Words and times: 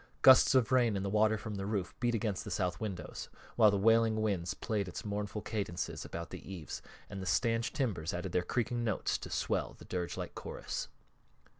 Gusts 0.23 0.55
of 0.55 0.71
rain 0.71 0.95
and 0.97 1.05
the 1.05 1.11
water 1.11 1.37
from 1.37 1.53
the 1.57 1.65
roof 1.67 1.93
beat 1.99 2.15
against 2.15 2.43
the 2.43 2.49
south 2.49 2.79
windows, 2.79 3.29
while 3.55 3.69
the 3.69 3.77
wailing 3.77 4.19
wind 4.23 4.51
played 4.59 4.87
its 4.87 5.05
mournful 5.05 5.43
cadences 5.43 6.03
about 6.03 6.31
the 6.31 6.41
eaves, 6.51 6.81
and 7.07 7.21
the 7.21 7.27
stanch 7.27 7.71
timbers 7.71 8.11
added 8.11 8.31
their 8.31 8.41
creaking 8.41 8.83
notes 8.83 9.15
to 9.19 9.29
swell 9.29 9.75
the 9.77 9.85
dirgelike 9.85 10.33
chorus. 10.33 10.87